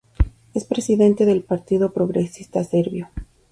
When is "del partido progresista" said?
1.27-2.63